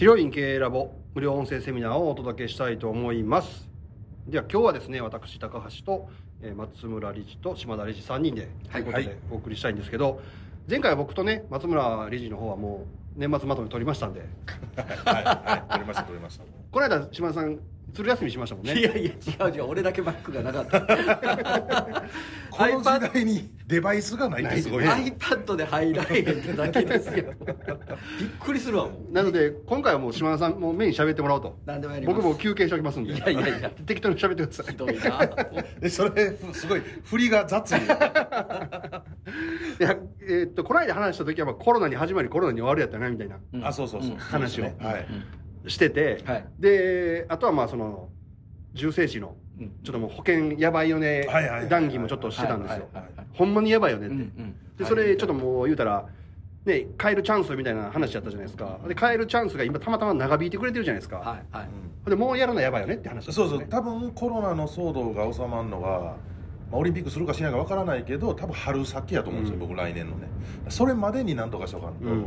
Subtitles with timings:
[0.00, 3.68] 治療院経営ラボ無料音声セミナーをお届けしたいと思います。
[4.26, 6.08] では今日はですね私高橋と
[6.40, 10.22] えー松村理事と島田理事3人でということはいでお送りしたいんですけど、
[10.66, 14.20] 前回は僕とね松村理事の方はもう年末まとめ取りましたんで。
[15.04, 15.22] はい。
[15.22, 15.70] はい。
[15.70, 16.44] 取りました取りました。
[16.70, 17.58] この間島田さん
[17.92, 18.78] 鶴休みしましたもんね。
[18.78, 19.10] いやいや
[19.48, 20.80] 違う違う俺だけバッグがなかった。
[22.50, 27.32] この時代にデバイスがないってすごいな iPad で入られへんってだけですよ。
[28.18, 28.84] びっくりするわ。
[28.84, 31.58] もうなので今回はもう島田さんもうメイン喋ってもらおうと。
[31.66, 32.16] 何でもやります。
[32.16, 33.12] 僕も休憩しておきますんで。
[33.12, 33.70] いやいやいや。
[33.86, 34.66] 適当に喋ってください。
[34.72, 35.30] ひどいな。
[35.82, 37.84] えそれすごい振りが雑に。
[39.80, 43.38] いやえーっとこの間話した時はまあコロナに始まりコロナに終わるやったなみたいな。
[43.52, 43.66] うん。
[43.66, 44.76] あそうそうそう、うん話をね。
[44.80, 45.06] はい、
[45.66, 46.44] してて、はい。
[46.58, 48.08] であとはまあその
[48.72, 49.72] 重生死のうん。
[49.82, 51.26] ちょっともう保険やばいよね
[51.68, 52.88] 談義もちょっとしてたんですよ。
[53.34, 54.54] ほんまにやばいよねって、うんうん。
[54.76, 56.06] でそれちょっともう言うたら
[56.64, 58.78] ね変えるチャンスみたいな話やったじゃないですか。
[58.86, 61.64] で変えるチャンスが今たまたま長引いてくれてるじゃないですか、はいは
[62.06, 62.10] い。
[62.10, 63.66] でもうやるのやばいよねって話だったそうそう。
[63.66, 66.16] 多分コロナの騒動が収まるのが、ま
[66.72, 69.68] あ、オリンピックするかしないかわからないけど多分春先やと思うんですよ、うん。
[69.68, 70.28] 僕来年のね。
[70.68, 72.26] それまでになんとかしとかんと、うん。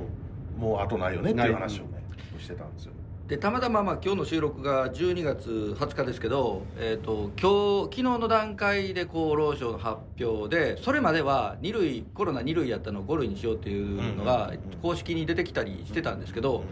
[0.58, 2.04] もうあとないよねっていう話をね
[2.38, 2.94] してたんですよ
[3.28, 14.52] でたまたままあ今日の収録が12月20日ですけど、えー、と今日昨日の段階で厚労省の発表でそれまでは2類コロナ2類やったのを5類にしようっていうのが
[14.82, 16.66] 公式に出てきたりしてたんですけど、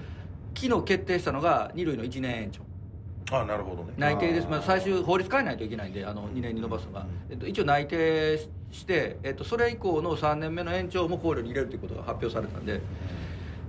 [0.53, 2.61] 昨日決定したのが2類の1年延長。
[3.33, 3.93] あなるほどね。
[3.97, 8.37] 内定です、まあ、最終法律変えないといけないんであの2年に延ばすのが、えっと、一応内定
[8.73, 12.81] して、えっと、それ以降の3年目の延長も考慮に入れるということが発表されたんで、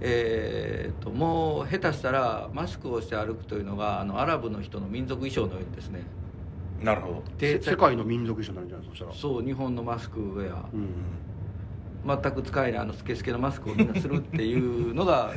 [0.05, 6.03] えーっともう下手したらマスクをして歩くというのがあのアラブの人の民族衣装のようにですね。
[6.83, 7.23] なるほど。
[7.39, 9.35] せ世界の民族衣装になるんじゃないですかそしたら。
[9.35, 10.89] そう日本のマスクウェアうん。
[12.23, 15.35] 全く使えないあのスケスケのマスクをみんなするっていうのが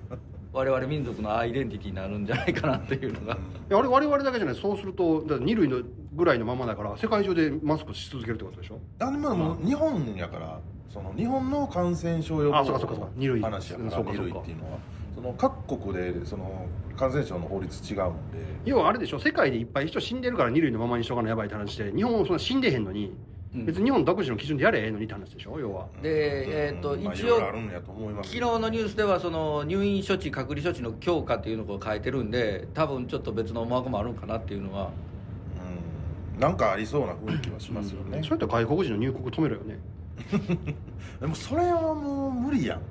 [0.54, 3.34] 我々民族のアイデンティティになるんじゃないかなっていうのが。
[3.34, 3.36] い
[3.68, 4.54] やあれ我々だけじゃない。
[4.54, 5.82] そうするとだ2類の
[6.14, 8.78] ぐらいのままだから世界中でマスクし続けるってことでしょ？
[9.00, 10.58] あでももう日本やから
[10.88, 13.10] その日本の感染症予あそうかそうかそうか。
[13.14, 13.40] 防二類。
[13.40, 14.22] の話やから2そうかそうか。
[14.22, 14.78] 類っていうのは。
[15.14, 16.66] その各国でその
[16.96, 18.38] 感染症の法律違うんで。
[18.64, 23.16] 要はあれでしょ世界でいっぱい人死んでるから2類のままにしとかなやばいって話で日本はそんな死んでへんのに、
[23.54, 23.66] うん。
[23.66, 25.86] 別に日本独自の基準でやれええのにって話でしょ要は。
[26.02, 27.38] でえーっと一応
[28.22, 34.90] 昨日のニュースではその入院処置隔離処置の強化っていうのを書いてるんで多分ちょっと別の思惑もあるんかなっていうのは。
[36.34, 36.40] うん。
[36.40, 39.78] なんかありそうな雰囲気はしますよね、そうやったら外国人の入国止めろよね
[41.20, 42.82] でもそれはもう無理やん。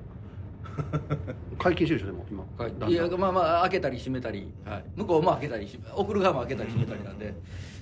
[1.57, 2.43] 解禁してるでしょでも今。
[2.57, 2.71] はい。
[2.71, 2.91] だんだん。
[2.91, 7.33] いやまあまあ開けたり閉めたり、はい、向こうも開けたりし送る側も開けたり閉めたりなんで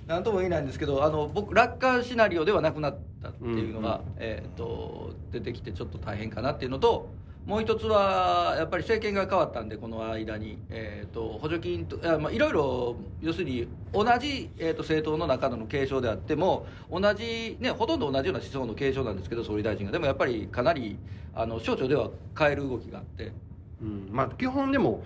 [0.07, 7.09] 何とも言えないんですけどあの僕楽観シナリオではなくなったっていうのが、えー、と出てきてちょっと大変かなっていうのと
[7.45, 19.91] もう一つはやっぱり政権が変わったんでこの間に、えー、と補助金とあまあいろいろ要するに同じ、えー、と政党の中での継承であっても同じ、ね、ほとんど同じような思想の継承なんですけど総理大臣が。
[19.91, 20.97] でもやっぱりかなり
[21.35, 23.33] あの省庁では変える動きがあって。
[23.81, 24.07] うん。
[24.09, 25.03] まあ基本でも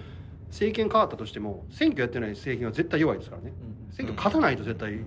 [0.50, 5.00] 政権変わったとしても選挙やってない政権は絶対弱いですからね、うん選挙勝たないと絶対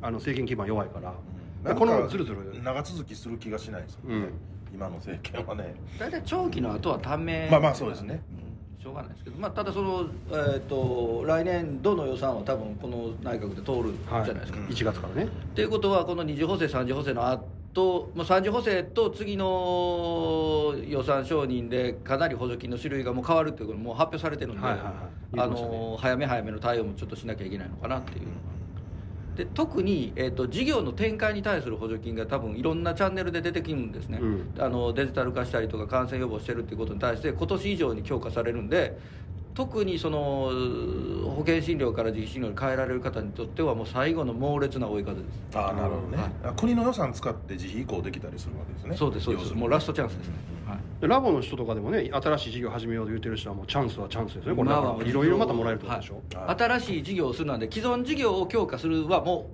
[0.00, 1.14] あの政権基盤弱いから、
[1.62, 2.60] なんこのかずるずる。
[2.60, 4.32] 長続きする気がしないですもんね、うん
[4.72, 5.74] 今の政権はね。
[5.98, 8.22] 大体長期の後は短命まあまあそうですね。
[8.82, 13.94] しょうがないですけど、まあ、ただその、えー、と来年度の予算は多分この内閣で通る
[14.24, 14.58] じゃないですか。
[14.58, 14.68] はい。
[14.70, 15.28] 1月からね。
[15.54, 24.94] ということはこの二次補正三次補正の後もう三次補正と次の予算承認でかなり補助金の種類がもう変わるっていうこともう発表されてるんで、はいはいはい。
[25.34, 28.24] 言あの早め早めの対応もちょっとしなきゃいけないのかなっていう。
[28.24, 28.61] のが
[29.36, 34.54] で特に、えー、と事業の展開に対する補助金が多分いろんなチャンネルで出てくるんですね、うん。
[34.58, 38.98] あのデジタル化したりとか感染予防してるっていうことに対して今年以上に強化されるんで
[39.54, 40.18] 特にその
[41.30, 45.58] 保険診療から自費診療に変えられる方にとってはもう最後の猛烈な追い風です。
[45.58, 46.30] ああなるほどね、はい。
[46.44, 48.96] あ国の予算使って自費移行できたりするわけですね。
[48.96, 49.54] そうですそうです。
[49.54, 50.34] もうラストチャンスですね、
[50.66, 50.78] はい。
[51.00, 59.50] でラボの人とかでもね新しい事業始めようと言ってる人はもうチャンスはチャンスですねこれいろいろまたもらえるってことでしょ、はい新しい事業をするなんで既存事業を強化するはも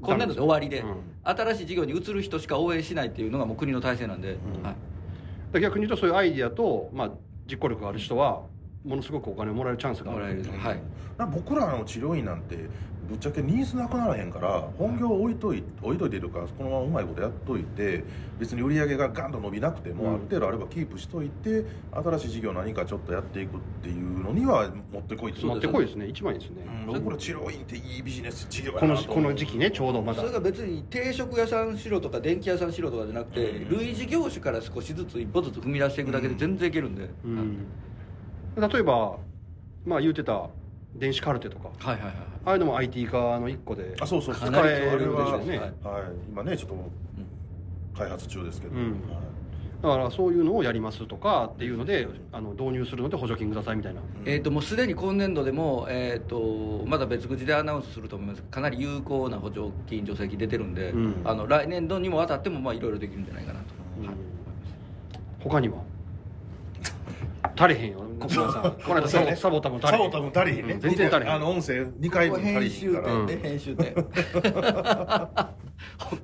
[0.00, 0.96] う今年度で終わりで、うん。
[1.24, 4.62] 新しい事業に移る人しか応援しないっていうのがもう国の体制なんで、うん。
[4.62, 4.74] はい。
[5.52, 7.10] で逆に言うとそういうアイディアと、まあ、
[7.48, 8.42] 実行力がある人は
[8.84, 10.20] ものすごくお金をもらえるチャンスがある。
[10.20, 10.44] もらえる。
[10.58, 10.80] はい。
[11.18, 12.56] な僕らの治療院なんて
[13.08, 18.04] ぶっちゃけニーズなくならへんから本業置いとい置いといてとかこのままうまいことやっといて
[18.38, 20.14] 別に売り上げがガンと伸びなくても、うん。
[20.14, 26.06] ある程度あればキープしといて新しい事業何かちょっとやっていくっていうのには持ってこいって持ってこいですね。
[26.06, 27.02] 一番いいですね、うん。
[27.04, 30.20] 僕ら治療院っていいビジネス事業やこのなと思うこの時期ねちょうどまだ。
[30.20, 33.78] それが別に定食屋さんしろとか電気屋さんしろとかじゃなくて、うん。
[33.78, 37.66] 類似業種から少しずつ一歩ずつ踏み出していくだけで全然いけるんで、うん
[38.56, 39.16] 例えば
[39.84, 40.48] まあ言うてた
[40.94, 41.70] 電子カルテとか。
[41.78, 42.14] はいはいはい
[42.44, 44.50] ああいうのも IT 化の一個であそうそうそう。
[44.50, 45.72] かなり使えるでしょうねはいはい。
[46.28, 46.76] 今ねちょっと
[47.96, 48.82] 開発中ですけど、うん。
[48.82, 48.92] はい。
[49.80, 54.00] だからそういうのをやりますとかっていうのであの導入するので補助金くださいみたいな。
[54.24, 58.42] えー、ともうすでに今年度でも、えー、とまだ別口でアナウンスすると思います。
[58.42, 61.20] かなり有効な補助金助成金出てるんで、うん。
[61.24, 63.66] あの来年度にもわたってもまあいろいろできるんじゃないかなと、
[64.00, 64.06] うん。
[64.06, 64.14] はい。
[65.40, 65.76] 他には？
[67.56, 68.62] 足りへんよ小島さん。
[68.62, 69.98] この間サボサボタも足りへん。
[69.98, 71.32] サボタも足りへんね、うん全然足りへん。
[71.34, 73.94] あの音声2回分足りへんから、うんで編集点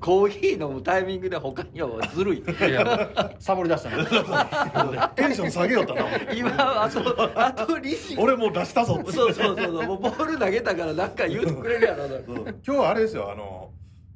[0.00, 2.38] コーヒー飲むタイミングで他にはずるい。
[2.38, 3.96] いやサボり出したね
[5.16, 6.04] テンション下げよったな。
[6.34, 9.12] 今あとあとリシ俺もう出したぞって。
[9.12, 9.86] そうそうそうそう。
[9.86, 13.30] もうボール投げたから何か言うてくれるやろなそう今日はあれですよ。
[13.32, 13.70] あの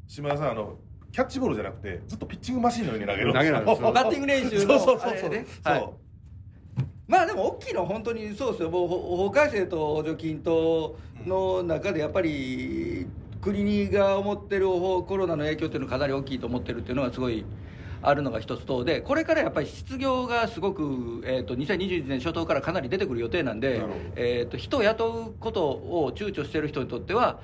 [0.06, 0.76] 島田さんあの
[1.10, 3.52] キャッチボールじゃなくてずっとピッチングマシンのように投げるんですよ。
[3.52, 3.92] 投げるんですよ。
[3.92, 5.46] バッティング練習のそうそうそうそう、あれね。
[5.64, 5.88] そう、はい
[7.12, 8.70] まあでも大きいのは本当にそうですよ。
[8.70, 13.06] もうほ法改正と補助金との中でやっぱり
[13.42, 17.44] 国が思ってるコロナの影響っていうのはかなり大きいと思ってるっていうのがすごい
[18.00, 18.82] あるのが一つと。
[18.82, 23.82] でこれからやっぱり失業がすごく、えー、と2021年初頭からかなり出てくる予定なんで
[24.16, 27.40] えー、と人を雇うことを躊躇してる人にとっては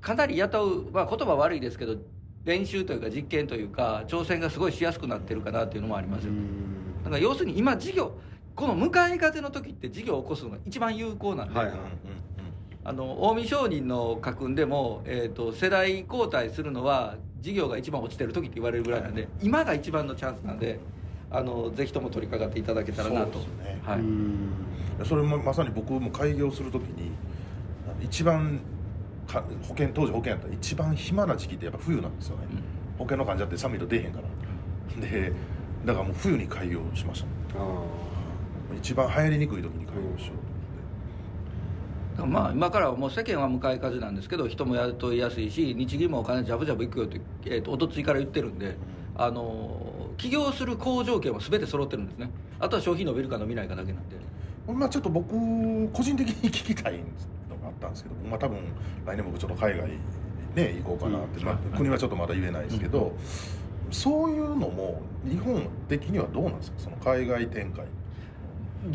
[0.00, 1.96] かなり雇う、まあ、言葉悪いですけど
[2.46, 6.32] 練習というか実験というか挑戦がすごいしやすくなってるかなっていうのもありますよ。
[7.04, 8.14] だから要するに今事業
[8.60, 11.76] この向かい風の時って事業を起こすのが一番有効なんで、はいはい。
[12.84, 20.78] あの近江商人の家訓でも、えー、と世代交代するのは事業が一番落ちてる時って言われるぐらいなんで、今が一番のチャンスなんで
[21.30, 23.38] あのぜひとも取り掛かっていただけたらなと。
[25.06, 27.12] それもまさに僕も開業するときに
[28.02, 28.60] 一番
[29.26, 32.42] か保険当時保険やったら一番暇な時期ってやっぱ冬なんですよね、
[32.98, 35.08] 保険の患者って寒いと出えへんから。
[35.08, 35.32] で
[35.86, 37.26] だからもう冬に開業しました。
[37.26, 38.09] ねあ
[38.76, 40.34] 一番流行りにくい時に開業しよ
[42.16, 48.76] うとまあ今からはもう世間は向かい風なんですけど人も雇いやすいし日銀もお金ジャブジャブいくよって、えー、とおとついから言ってるんで
[49.16, 52.30] あの起業する好条件は全て揃ってるんですね。
[52.58, 54.16] あとは消費伸びるか伸びないかだけなんで。
[54.66, 55.30] 思ってまあちょっと僕
[55.92, 56.98] 個人的に聞きたい
[57.48, 58.58] のがあったんですけどまあ多分
[59.06, 59.88] 来年僕ちょっと海外
[60.54, 61.46] ね行こうかなって、うん。
[61.46, 63.12] まあ、国はちょっとまだ言えないですけど、
[63.90, 66.78] そういうのも日本的にはどうなんですか？
[66.78, 67.86] その海外展開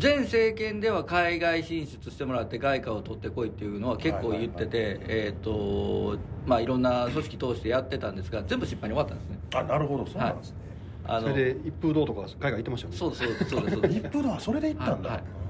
[0.00, 9.38] 前政権では海外進出してもらって外貨を取ってこいっていうのは結構言ってて、はいえっ、とまあいろんな組織通してやってたんですが全部失敗に終わったんですね。
[9.54, 10.06] あなるほど。
[10.06, 10.56] そうなんですね、
[11.04, 12.98] あそれで一風堂とか海外行ってましたよね。
[12.98, 13.98] そうですそうですそうですそうです。
[13.98, 15.45] 一風堂はそれで行ったんだ、はいはい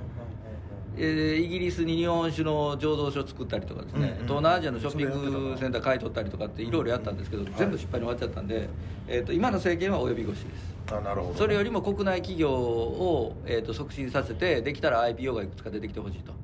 [0.99, 8.69] えーイギリスに日本酒の醸造所を作ったりとかですね、うんうん東南アジアのショッピングセンター買い取ったりとかっていろいろやったんですけど、ん全部失敗に終わっちゃったんで、
[9.07, 10.75] えー、と今の政権は及び腰です。
[10.93, 11.39] あなるほど。
[11.39, 16.33] それよりも国内企業を、えー、と促進させてできたら IPO がいくつか出てきてほしいと。
[16.33, 16.35] っ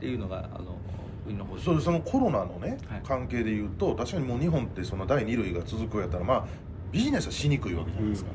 [0.00, 0.76] ていうのがあの
[1.62, 3.02] そうそのコロナのね、はい。
[3.06, 6.44] 関係でいうと確かにもう日本ってその第二類が続くやったらまあ
[6.90, 8.30] ビジネスはしにくいわけじゃないですか、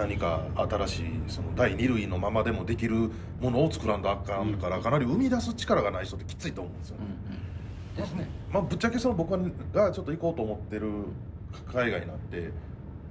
[0.00, 6.96] 何か新しいその第二類のままでもできるものを作らんとあかんから、かなり生み出す力がない人ってきついと思うんですよ。
[6.96, 8.02] ね、うん。
[8.02, 8.02] うん。
[8.02, 8.26] ですね。
[8.50, 9.30] まあ、ぶっちゃけその僕
[9.72, 10.90] がちょっと行こうと思ってる
[11.72, 12.50] 海外なんて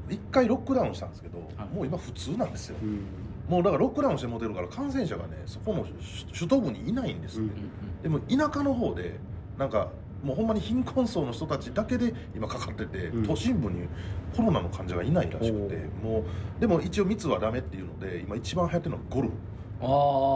[0.10, 1.76] 一回ロックダウンしたんですけど、はい。
[1.76, 3.04] もう今普通なんですよ、うん。
[3.48, 7.50] もうだからロックダウンしてもてるから感染者がねそこの首首都部にいないんですね、
[8.04, 8.20] うん。
[8.28, 9.20] でも田舎の方で
[9.58, 9.90] なんか
[10.24, 13.26] もうほんまに貧困層の人たちだけで今かかってて、うん。
[13.26, 13.88] 都心部に
[14.36, 16.24] コロナの患者がいないらしくても
[16.58, 19.34] うでも一応密はダメっていうので今一番流行ってるのはゴルフ。
[19.82, 19.86] あ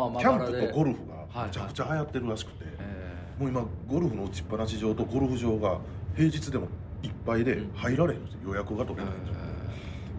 [0.07, 5.79] あまあキャンプとゴルフはいがめちゃくちゃ流行ってるらしくて、えもう今ゴルフの打ちっぱなし場とゴルフ場が
[6.15, 6.67] 平日でも
[7.03, 7.71] いっぱいでうん。
[7.73, 9.35] 入られるんですよ予約が取ーれないんですよ、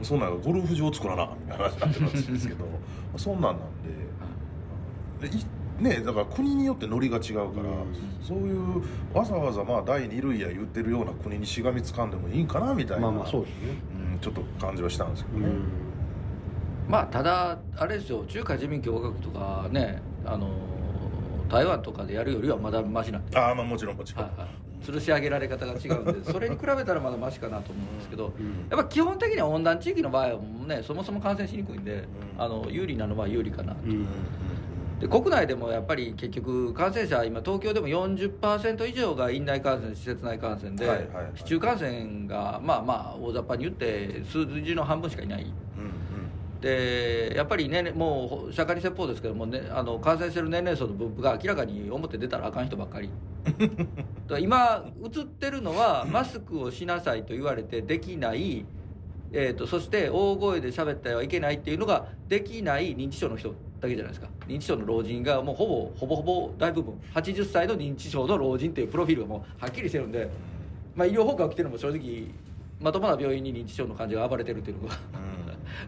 [0.02, 2.70] そんなんゴルフ場作らなみたいな話になってるらしいんですけど ま
[3.16, 3.56] あそんなんなん
[5.22, 5.40] ででい
[5.78, 7.52] ねだから国によってノリが違うから、うん。
[8.22, 13.56] そういうわざわざまあ第二類や言ってるような国にしがみつかんでもいいんかなみたいなまあまあそうですね。
[13.98, 15.62] うんちょっと感じはしたんですけどね、うん。
[16.88, 18.24] まあただあれですよ。
[18.26, 20.50] 中華人民共和国とかねあの
[21.48, 28.66] 台湾とかでやるよりはまだマシなんで、ああまあもちろんもちろん、はいはい、吊るし上げられ方が違うんで それに比べたらまだマシかなと思うんですけど、うん。
[28.70, 32.42] やっぱ基本的には温暖地域の場合はねそもそも感染しにくいんで、うん。
[32.42, 33.80] あの有利なのは有利かなと、
[35.00, 41.32] で国内でもやっぱり結局感染者今東京でも40%以上が院内感染施設内感染で、はいはいはい。
[41.34, 45.42] 市中感染がまあまあ大雑把に言って数字の半分しかいない。
[45.42, 46.60] うんうん。
[46.60, 53.10] でやっぱりねもう釈迦に説法ですけども、ね、あの感染してる年齢層の分布が明らかに表出たらあかん人ばっかり。
[54.40, 58.64] 今映ってるのはマスクをしなさいと言われてできない、
[59.32, 64.28] えー、とそして大声で喋ってはいけないっていうのができない認知症の人だけじゃないですか。
[64.46, 66.94] 認知症の老人がもうほぼほぼほぼ大部分。
[67.14, 70.28] 80歳の認知症の老人っていうプロフィールがもうはっきりしてるんで、
[70.94, 72.28] まあ、医療崩壊起きてるのも正直
[72.80, 74.94] まともな病院に認知症の患者が暴れてるっていうのが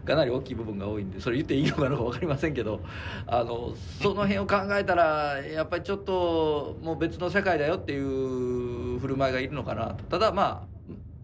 [0.05, 2.81] かなり大きい部分が多いんでそれ言っていいのかどうか分かりませんけど
[3.25, 10.03] あのその辺を考えたらやっぱりちょっともう別の世界だよっていう振る舞いがいるのかなと。
[10.05, 10.76] ただまあ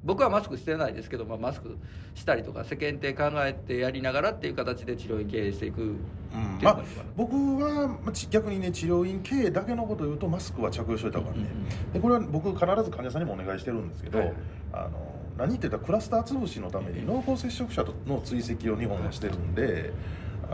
[0.03, 1.77] 僕はマスクしてないですけど、まあ、マスク
[2.15, 5.95] したりとか世間体考えてやりながらっていう形で治療院経営していくっていう
[6.33, 6.81] うんまあ
[7.15, 7.97] 僕は
[8.29, 11.47] 逆にね治療院経営だけのことを言うとマスクは着用しといた方がね、
[11.93, 14.33] でこれは僕必ず患者さんにもお願いしてるんですけど、はい。
[14.73, 19.91] あの何言ってたらクラスター潰しのために濃厚接触者との追跡を日本はしてるんで、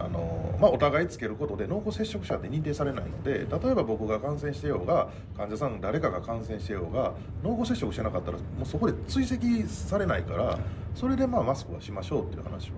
[0.05, 7.13] あのまあ、お互いつけることで濃厚接触者って認定されないので例えば僕が感染してようが患者さん誰かが感染してようが
[7.43, 10.59] 濃厚接触してなかったらもうそこで追跡されないから
[10.95, 12.77] それでまあマスクはしましょうっていう話は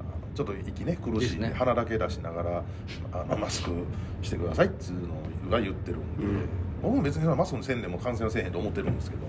[0.00, 2.62] あのちょっと息ね苦しい、ね鼻だけ出しながら
[3.12, 3.70] あの マスク
[4.22, 4.94] してくださいっつう
[5.44, 6.48] のが言ってるんで、うん
[6.82, 9.22] 僕も別にマスクのせんでも感染はせえへんと思ってるんですけど。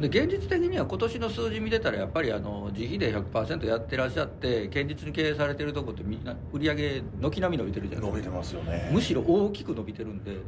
[0.00, 8.30] で現実的には今年の数字見てたらやっぱりあの自費で100%やってらっしゃって堅実に経営されてるとこってみんな売り上げ軒並み伸びてるじゃないですか。
[8.30, 8.90] 伸びてますよね。
[8.92, 10.32] むしろ大きく伸びてるんで。
[10.32, 10.42] だか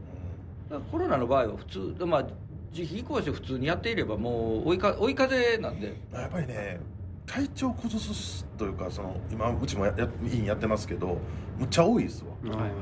[0.70, 2.26] らコロナの場合は普通まあ
[2.72, 5.94] 自費移行して普通にやっていればもう追いか追い風なんで。
[6.12, 6.80] うんやっぱりね
[7.26, 11.16] 体調崩すというかその今うちもやや委員やってますけど
[11.58, 12.74] むっちゃ多いですわ、うんはいも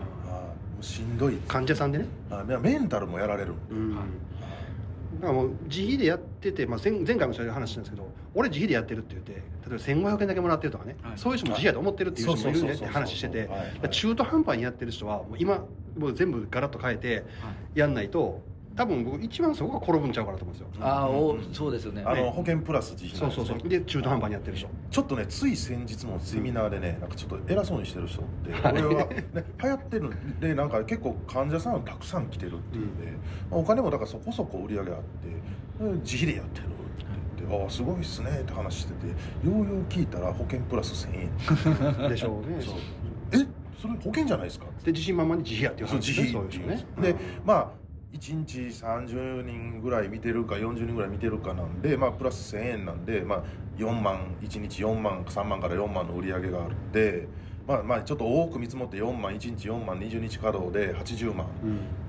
[0.81, 2.07] うしんどい患者さんでね。
[2.31, 2.47] はい。
[2.47, 3.97] いやメンタルもやられるんで、うん
[5.23, 11.12] だからもう自費でやってて、まあ、前前回もそういう話したんですけど俺自費でやってるって言って例えば1500円だけもらってるとかね、はい。
[11.17, 13.49] そういう人も自費やと思ってるっていう人もいるんでって話してて。
[13.88, 15.64] 中途半端にやってる人はもう今
[15.97, 17.25] もう全部ガラッと変えて
[17.75, 18.43] やんないと
[18.75, 20.85] 多分僕一番そこが転ぶんちゃうかなと思うんですよ。
[20.87, 22.02] ああおそうですよね。
[22.07, 23.69] あの保険プラス自費そうそうそう。
[23.69, 24.69] で中途半端にやってる人。
[24.91, 29.26] ちょっとねつい先日もセミナーでねなんかちょっと偉そうにしてる人ってこれは、ね、
[29.62, 33.07] 流行ってるんでなんか結構患者さんたくさん来てるっていうんで、
[33.50, 36.75] まあお金もだからそこそこ売り上げあってで自費でやってるって
[37.38, 39.14] 言って「ああすごいっすね」って話しててよ
[39.47, 42.09] うよう聞いたら保険プラス1000円。
[42.09, 42.61] でしょうね。
[42.62, 42.75] そう。
[43.33, 43.47] え？
[43.81, 44.67] それ保険じゃないですか？
[44.85, 46.85] で自信満々に自費やっていうそう話自費そういう人ね。
[47.00, 47.69] でまあ
[48.12, 53.42] 1日30人ぐらい見てるか40人ぐらい見てるかなんで、まあ、プラス1000円なんで、まあ、
[53.78, 57.26] 4万1日4万3万から4万の売り上げがあって、
[57.66, 61.47] まあ、まあちょっと多く見積もって4万1日4万20日稼働で80万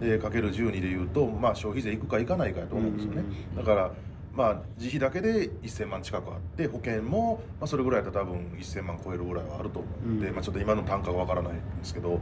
[0.01, 0.09] うん。
[0.09, 3.57] でかける12でいうと、まあ、消費税いくかいかないかやと思うんですよね、うん。
[3.57, 3.91] だから
[4.33, 12.19] まあ自費だけで1000万近くあって保険も、まあ、それぐらいだったら多分1000万超えるぐらいはあると思うんで、うんまあ、ちょっと今の単価がわからないんですけど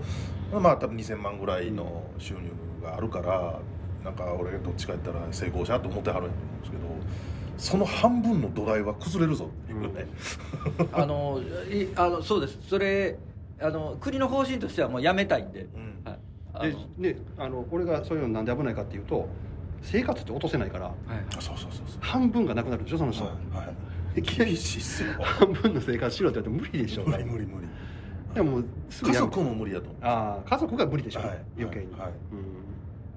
[0.51, 2.51] まあ多分2000万ぐらいの収入
[2.83, 3.59] があるから
[4.03, 6.83] なんか俺どっちか言ったら成功者と思ってはるんやと思うんですけど
[7.57, 10.07] その半分の土台は崩れるぞっていうね、
[10.91, 11.39] あの
[11.71, 12.57] いあのそうです。
[12.67, 13.19] それ
[13.61, 16.01] あの国の方針としてはもうやめたいんで、うん。
[16.03, 16.19] はい。
[16.53, 16.79] あでの。
[16.97, 19.29] であの俺がそういうのなんで危ないかっていうと
[19.81, 20.93] 生活って落とせないからはい
[21.37, 21.97] あそうそうそうそう。
[22.01, 24.51] 半分がなくなるでしょその人、はいはい。
[24.51, 27.05] いっすよ半分の生活しろって言われても無理でしょ。
[27.05, 27.67] 無理無理無理。
[28.33, 29.97] でももうすぐ家族も無理やと思う。
[30.01, 31.39] ああ家族が無理でしょ、はい。
[31.57, 32.11] 余計に、はい。
[32.31, 32.61] うん。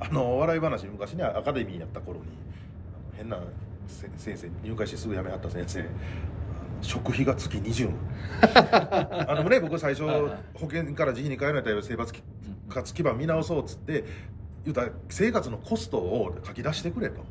[0.01, 2.27] あの笑い話昔ねアカデミーやった頃に
[3.17, 3.39] 変な
[3.87, 5.85] せ先生入会してすぐ辞めはった先生
[6.81, 7.97] 食費が月20万。
[9.29, 10.05] あのね僕最初
[10.55, 12.13] 保険から自費に変えられたよ生活
[12.69, 14.05] 活基盤見直そうっつって
[14.65, 17.25] 言うたら生活のコストを書き出してくれと。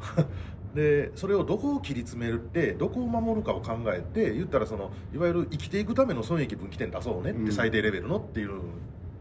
[0.74, 7.52] でそれをどこを切り詰めてどこを守るかを考えて言ったらそのいわゆる生きていくための損益分岐点出そうねって、うん。
[7.52, 8.58] 最低レベルのっていうのを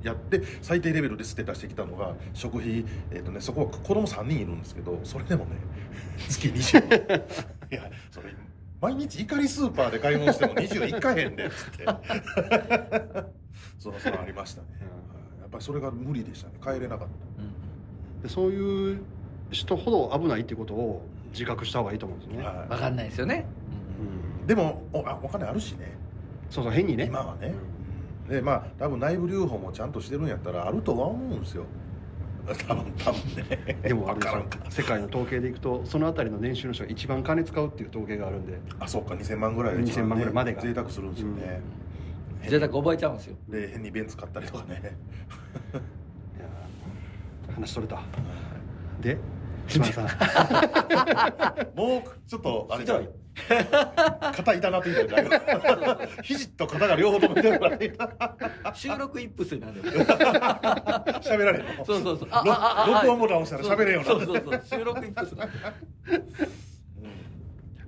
[0.01, 5.51] やって最低レベルですって出してきたのが食費、えーとね、そこは子供3人いるんですけどそれでもね
[6.27, 7.19] 月20万。
[7.71, 8.33] いやそれ
[8.81, 11.85] 毎日怒りスーパーで買い物しても20いかへんでっつって。
[13.79, 14.67] そうそうありましたね、
[15.53, 16.55] ぱりそれが無理でしたね。
[16.61, 17.05] 帰れなかった。
[17.05, 18.21] うん。
[18.21, 19.01] でそういう
[19.51, 22.67] 人ほど危ないってことを自覚した方がいいと思うんですね、はい。
[22.69, 23.45] 分かんないですよね、
[24.41, 24.47] うん。
[24.47, 25.95] でもおあお金あるしね。
[26.49, 27.05] そうそう変にね。
[27.05, 27.53] 今はね、
[28.29, 31.65] でまあ多分内部留保もちゃんとしてるんやったらあるとは思うんですよ。
[32.67, 33.79] 多分多分ね。
[33.81, 34.59] でもあれですよ分からんか。
[34.69, 38.43] 世界の統計でいくとそのあたりの年収の人が一番金使うっていう統計があるんい
[38.79, 39.13] あそうか。
[39.13, 40.61] 2000万ぐらいが一番2000万ぐらいまでが。
[40.61, 41.61] 贅沢するんですよね、
[42.49, 43.35] 贅沢覚えちゃうんですよ。
[43.49, 44.81] で変にベンツ買ったりとかね。
[46.39, 46.45] や
[47.55, 48.01] 話取れた。
[48.99, 49.17] で
[49.67, 50.07] 島田さん。
[51.75, 53.07] もうちょっとあれじゃん。
[54.35, 58.15] 肩痛なってきたよだ肘と肩が両方とも痛くなってきた
[58.75, 61.83] 収録イップスになる 喋られんの？
[61.83, 62.29] そうそうそう。
[62.29, 64.25] ろ録音ボタン押したら喋れんようになる。
[64.25, 64.79] そうそうそう。
[64.79, 65.51] 収録イップスになる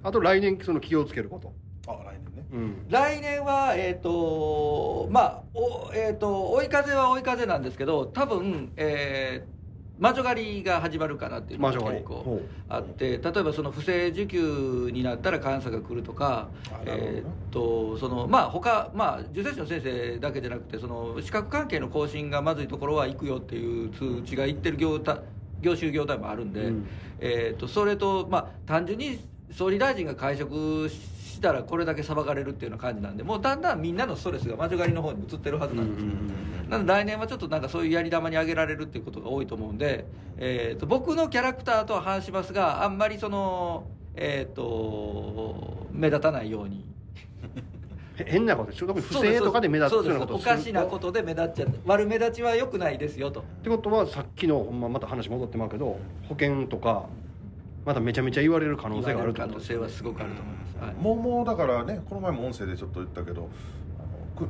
[0.02, 1.54] あと来年その気をつけること
[2.56, 2.86] うん。
[2.90, 9.56] 来年はえっ、とまあおえっ、と追い風は追い風なんですけど多分えー
[9.98, 16.50] 魔女狩りが始まるかなっていうのが結構あって例えばその不正受給になったら監査が来るとか
[16.86, 25.20] えーっとそのまあ他まあ受精師の先生だけじゃなくてその資格関係の更新がまずいところは行くよっていう通知が行ってる業態
[25.62, 26.88] 業種業態もあるんで、うん。
[27.20, 29.20] えーっとそれとまあ単純に
[29.52, 31.00] 総理大臣が会食し
[31.42, 36.06] たらこれだけ裁かれるっていうような感じなんでもうだんだんみんなのストレスが魔女狩りの方に移ってるはずなんです。
[36.06, 36.12] よ、
[36.70, 40.06] なので来年はちょっとなんかそういうやり玉に挙げられるっていうことが多いと思うんで、
[40.38, 46.86] えー、と僕のキャラクターとは反しますがあんまりそのえっ、と目立たないように。
[48.18, 48.88] へ 変なことでしょ？
[48.88, 53.42] 特に不正とかで目立つようなことおかしなことで目立っちゃって悪目立ちは良くないですよと。
[53.42, 55.98] ってことはさっきのほんままた話戻ってまうけど
[56.30, 57.08] 保険とか
[57.86, 63.50] まためちゃめちゃ言われる可能性がある可能こと性はすごくあると思います、はいもうもうだからねこの前も音声でちょっと言ったけど
[63.98, 64.50] あのく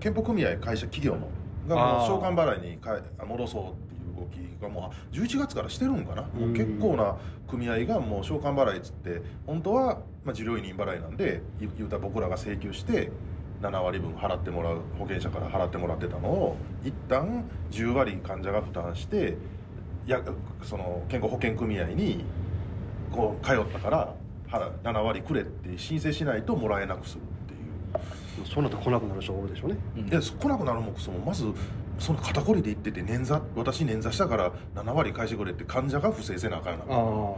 [0.00, 1.28] 健保組合会社企業の
[1.68, 7.16] が償還払いにかえ戻そうっていう動きがもう11月からしてるんかな、もう結構な
[7.48, 13.10] 組合がもう償還払いっつって本当は、まあ、受領委任払いなんで言言うたら僕らが請求して
[13.62, 19.36] 7割分払ってもらう保険者から払ってもらってたのを一旦10割患者が負担して
[20.06, 20.20] や
[20.62, 22.24] その健康保険組合に
[23.12, 24.14] こう通ったから
[24.48, 27.56] 払7割くれって申請しないともらえなくするってい
[28.44, 28.46] う。
[28.46, 29.76] そうなったら来なくなる人多いでしょうね。
[29.96, 30.08] うん。
[30.08, 31.44] いや来なくなるもんそのまず
[31.98, 37.34] その肩こりで言ってて捻挫私捻挫したから7割返してくれって患者が不正せなあかんなあ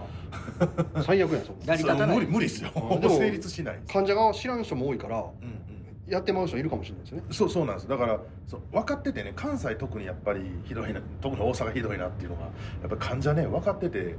[0.96, 1.02] あ。
[1.02, 2.16] 最悪やんそ 成り立たない。
[2.16, 2.70] 無理無理ですよ。
[3.08, 3.80] 成立しない。
[3.92, 6.12] 患者が知らん人も多いからうんうん。
[6.12, 7.22] やってまう人いるかもしれないですね。
[7.30, 7.88] そうそうなんです。
[7.88, 12.48] だからそう分かっててね関西特にやっぱりひどいな特に大阪ひどいなっていうのがや
[12.86, 14.16] っぱり患者ね分かってて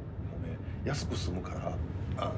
[0.85, 1.77] 安く済むから
[2.17, 2.31] あの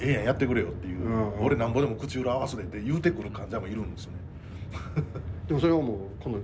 [0.00, 1.44] ええやんやってくれよっていう、うんうん。
[1.44, 4.18] 俺なんぼでも口裏合わせてって言うてくる患者もいるんですよね。
[5.46, 6.40] でもそれはもう今度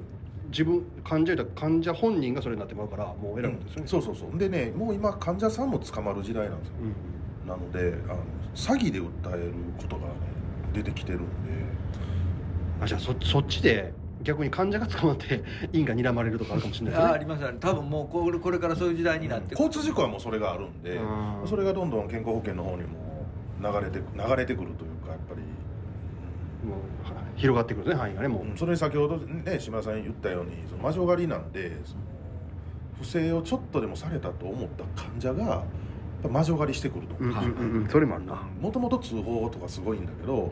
[0.51, 4.39] 自分患者患者本人がそれになってまうからもう偉いことですよね、そうそうそう。
[4.39, 6.75] でねもう今患者さんも捕まる時代なんですよ。
[6.83, 7.49] うん。
[7.49, 8.19] なのであの
[8.55, 10.13] 詐欺で訴えることがね
[10.73, 11.31] 出てきてるんで。
[12.81, 13.93] あじゃあそそっちで
[14.23, 17.11] 逆に患者が捕まって 因果睨まれるとかあるかもしれないですね。
[17.11, 21.49] あありますあ多分もうこれこれからそういう時代になって交通事故はもうそれがあるんでうん。
[21.49, 22.89] それがどんどん健康保険の方にも
[23.61, 25.41] 流れてく流れてくるというかやっぱり、
[26.69, 31.73] もうは広がってくるね範囲がねもう、うんそれに先ほどね島田さん言ったようにその魔女狩りなんで
[32.99, 35.65] 不正をちょっとでもされたと思った患者が
[36.29, 38.43] 魔女狩りしてくるとうんうんうんそれもあるな。
[38.61, 40.51] もともと通報とかすごいんだけど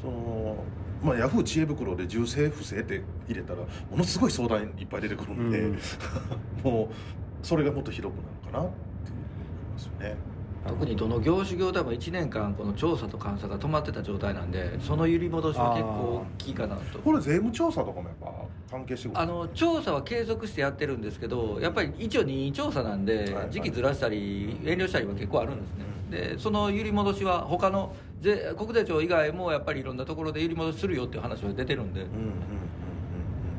[0.00, 0.56] その、
[1.02, 5.78] まあ、ヤフー知恵袋で銃声不正って入れたらものすごい相談いっぱい出てくるんで、うん。
[6.62, 10.16] もうそれがもっとひどくなるかなっていう思いますよね。
[10.64, 17.00] 特にどの業種業態も1年間この調査と監査が止まってた状態なんでその揺り戻しは結構大きいかなと。
[17.00, 18.32] これ税務調査とかもやっぱ
[18.70, 23.50] 関係してくるあの調査は継続してやってるんですけどやっぱり一応任意調査なんではい。
[23.50, 32.02] 時期ずらしたり遠慮したりは結構あるんですねでその揺り戻しは他の税国税庁以外もやっぱりいろんなところで揺り戻しするよっていう話は出てるんで。
[32.02, 32.32] うんうんうんうん。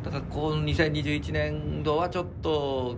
[0.04, 2.98] だからこの2021年度はちょっと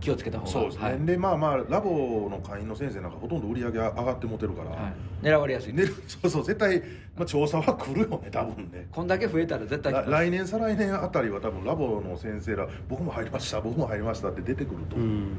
[0.00, 1.06] 気をつけた方がそうですね、はい。
[1.06, 6.80] でまあまあラボの会員の先生なんかほとんど売り上げ上がってもてるから、はい狙われやすい、ね、そうそう絶対、
[7.16, 8.86] まあ、調査は来るよね多分ね。
[8.92, 15.38] こんだけ増えたら絶対来年再来年あたりは多分ラボの先生ら僕も入りました僕も入りましたって出てくるとうん。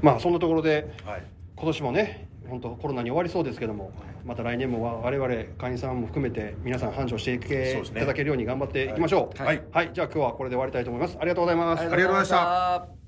[0.00, 1.22] まあそんなところではい
[1.60, 3.92] 今年もね本当コロナに終わりそうですけども
[4.24, 9.42] また来年も我々会員さんも含めて皆さん繁盛していただけるように頑張っていきましょう。
[9.42, 9.62] はい。
[9.70, 11.16] はい、じゃあ今日はこれで終わりたいと思います。
[11.18, 11.80] ありがとうございます。
[11.80, 12.36] ありがとうございました
[12.88, 12.99] た